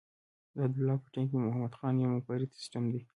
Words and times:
د 0.55 0.57
عبدالله 0.65 0.97
په 1.03 1.07
ټیم 1.13 1.25
کې 1.31 1.37
محمد 1.45 1.73
خان 1.77 1.93
یو 1.97 2.11
منفرد 2.13 2.49
سیسټم 2.57 2.83
دی. 2.93 3.01